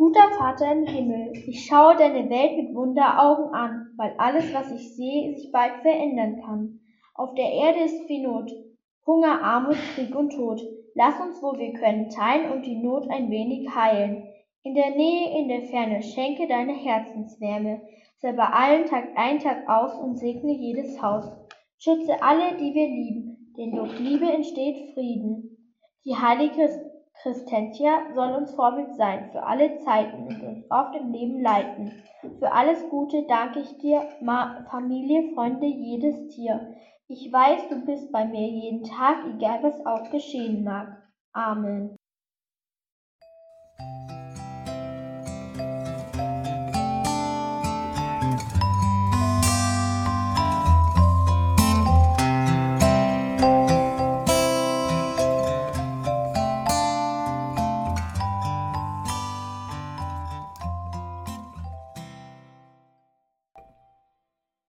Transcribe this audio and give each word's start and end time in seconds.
Guter 0.00 0.30
Vater 0.38 0.72
im 0.72 0.86
Himmel, 0.86 1.30
ich 1.46 1.66
schaue 1.66 1.94
deine 1.94 2.30
Welt 2.30 2.56
mit 2.56 2.74
Wunderaugen 2.74 3.52
an, 3.52 3.88
weil 3.98 4.14
alles, 4.16 4.50
was 4.54 4.72
ich 4.72 4.96
sehe, 4.96 5.34
sich 5.34 5.52
bald 5.52 5.74
verändern 5.82 6.40
kann. 6.40 6.80
Auf 7.14 7.34
der 7.34 7.52
Erde 7.52 7.80
ist 7.80 8.06
viel 8.06 8.22
Not, 8.22 8.50
Hunger, 9.06 9.42
Armut, 9.42 9.76
Krieg 9.94 10.16
und 10.16 10.30
Tod. 10.30 10.58
Lass 10.94 11.20
uns, 11.20 11.42
wo 11.42 11.52
wir 11.58 11.74
können, 11.74 12.08
teilen 12.08 12.50
und 12.50 12.64
die 12.64 12.76
Not 12.76 13.10
ein 13.10 13.30
wenig 13.30 13.74
heilen. 13.74 14.26
In 14.62 14.74
der 14.74 14.96
Nähe, 14.96 15.38
in 15.38 15.48
der 15.48 15.64
Ferne, 15.64 16.00
schenke 16.00 16.48
deine 16.48 16.72
Herzenswärme. 16.72 17.82
Sei 18.16 18.32
bei 18.32 18.46
allen 18.46 18.86
Tag 18.86 19.04
ein, 19.16 19.38
Tag 19.38 19.68
aus 19.68 19.92
und 19.98 20.16
segne 20.16 20.54
jedes 20.54 21.02
Haus. 21.02 21.26
Schütze 21.76 22.22
alle, 22.22 22.56
die 22.56 22.72
wir 22.72 22.88
lieben, 22.88 23.52
denn 23.58 23.72
durch 23.72 23.98
Liebe 23.98 24.32
entsteht 24.32 24.94
Frieden. 24.94 25.74
Die 26.06 26.16
heilige 26.16 26.89
Christentia 27.22 28.12
soll 28.14 28.32
uns 28.32 28.54
Vorbild 28.54 28.94
sein 28.96 29.30
für 29.30 29.42
alle 29.42 29.76
Zeiten 29.78 30.26
und 30.26 30.42
uns 30.42 30.70
oft 30.70 30.96
im 30.96 31.12
Leben 31.12 31.40
leiten. 31.40 32.02
Für 32.38 32.52
alles 32.52 32.88
Gute 32.88 33.26
danke 33.28 33.60
ich 33.60 33.78
dir, 33.78 34.08
Ma 34.22 34.64
Familie, 34.70 35.34
Freunde, 35.34 35.66
jedes 35.66 36.28
Tier. 36.28 36.74
Ich 37.08 37.30
weiß, 37.30 37.68
du 37.68 37.84
bist 37.84 38.10
bei 38.12 38.24
mir 38.24 38.48
jeden 38.48 38.84
Tag, 38.84 39.24
egal 39.34 39.62
was 39.62 39.84
auch 39.84 40.10
geschehen 40.10 40.64
mag. 40.64 41.02
Amen. 41.32 41.96